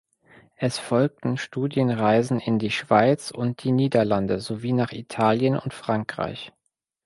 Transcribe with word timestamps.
Es 0.55 0.79
folgten 0.79 1.37
Studienreisen 1.37 2.39
in 2.39 2.57
die 2.57 2.71
Schweiz 2.71 3.29
und 3.29 3.63
die 3.63 3.71
Niederlande 3.71 4.39
sowie 4.39 4.73
nach 4.73 4.93
Italien 4.93 5.59
und 5.59 5.75
Frankreich. 5.75 6.51